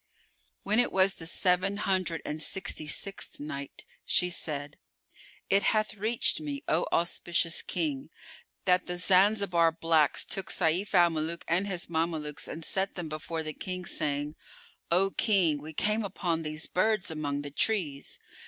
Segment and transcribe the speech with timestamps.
[0.63, 4.79] When it was the Seven Hundred and Sixty sixth Night, She said,
[5.47, 8.09] It hath reached me, O auspicious King,
[8.65, 13.43] that the Zanzibar blacks took Sayf al Muluk and his Mamelukes and set them before
[13.43, 14.33] the King, saying,
[14.89, 18.17] "O King, we came upon these birds among the trees."